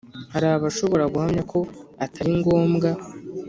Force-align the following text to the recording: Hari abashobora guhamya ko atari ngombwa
Hari 0.33 0.45
abashobora 0.49 1.03
guhamya 1.13 1.43
ko 1.51 1.59
atari 2.05 2.31
ngombwa 2.39 2.89